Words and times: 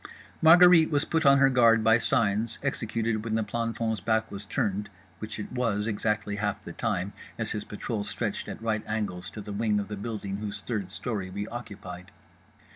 Margherite 0.41 0.89
was 0.89 1.05
put 1.05 1.27
on 1.27 1.37
her 1.37 1.51
guard 1.51 1.83
by 1.83 1.99
signs, 1.99 2.57
executed 2.63 3.23
when 3.23 3.35
the 3.35 3.43
planton's 3.43 3.99
back 3.99 4.31
was 4.31 4.45
turned 4.45 4.89
(which 5.19 5.37
it 5.37 5.51
was 5.51 5.85
exactly 5.85 6.37
half 6.37 6.63
the 6.65 6.73
time, 6.73 7.13
as 7.37 7.51
his 7.51 7.65
patrol 7.65 8.03
stretched 8.03 8.47
at 8.47 8.63
right 8.63 8.83
angles 8.87 9.29
to 9.29 9.41
the 9.41 9.53
wing 9.53 9.79
of 9.79 9.89
the 9.89 9.95
building 9.97 10.37
whose 10.37 10.59
third 10.61 10.91
story 10.91 11.29
we 11.29 11.47
occupied). 11.49 12.09